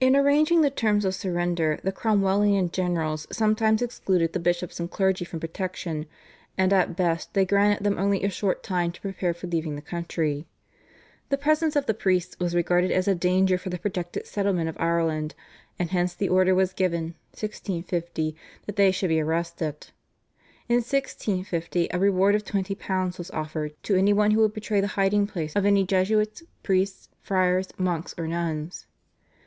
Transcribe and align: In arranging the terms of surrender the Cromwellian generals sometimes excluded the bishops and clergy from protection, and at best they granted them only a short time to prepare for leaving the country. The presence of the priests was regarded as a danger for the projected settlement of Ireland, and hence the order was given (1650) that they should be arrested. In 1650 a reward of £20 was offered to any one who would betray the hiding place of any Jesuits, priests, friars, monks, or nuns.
In 0.00 0.16
arranging 0.16 0.62
the 0.62 0.70
terms 0.70 1.04
of 1.04 1.14
surrender 1.14 1.78
the 1.84 1.92
Cromwellian 1.92 2.68
generals 2.72 3.28
sometimes 3.30 3.80
excluded 3.80 4.32
the 4.32 4.40
bishops 4.40 4.80
and 4.80 4.90
clergy 4.90 5.24
from 5.24 5.38
protection, 5.38 6.06
and 6.58 6.72
at 6.72 6.96
best 6.96 7.32
they 7.32 7.44
granted 7.46 7.84
them 7.84 7.96
only 7.96 8.24
a 8.24 8.28
short 8.28 8.64
time 8.64 8.90
to 8.90 9.00
prepare 9.00 9.32
for 9.32 9.46
leaving 9.46 9.76
the 9.76 9.80
country. 9.80 10.46
The 11.28 11.38
presence 11.38 11.76
of 11.76 11.86
the 11.86 11.94
priests 11.94 12.36
was 12.40 12.56
regarded 12.56 12.90
as 12.90 13.06
a 13.06 13.14
danger 13.14 13.56
for 13.56 13.70
the 13.70 13.78
projected 13.78 14.26
settlement 14.26 14.68
of 14.68 14.76
Ireland, 14.80 15.36
and 15.78 15.90
hence 15.90 16.12
the 16.12 16.28
order 16.28 16.56
was 16.56 16.72
given 16.72 17.14
(1650) 17.30 18.34
that 18.66 18.74
they 18.74 18.90
should 18.90 19.08
be 19.10 19.20
arrested. 19.20 19.86
In 20.68 20.78
1650 20.82 21.86
a 21.92 21.98
reward 22.00 22.34
of 22.34 22.44
£20 22.44 23.16
was 23.16 23.30
offered 23.30 23.80
to 23.84 23.94
any 23.94 24.12
one 24.12 24.32
who 24.32 24.40
would 24.40 24.54
betray 24.54 24.80
the 24.80 24.88
hiding 24.98 25.28
place 25.28 25.54
of 25.54 25.64
any 25.64 25.86
Jesuits, 25.86 26.42
priests, 26.64 27.10
friars, 27.20 27.68
monks, 27.78 28.12
or 28.18 28.26
nuns. 28.26 28.86